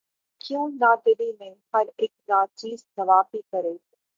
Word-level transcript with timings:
کیوں 0.41 0.67
نہ 0.71 0.91
دلی 1.03 1.31
میں 1.39 1.53
ہر 1.73 1.85
اک 1.97 2.11
ناچیز 2.29 2.79
نوّابی 2.97 3.41
کرے 3.51 3.75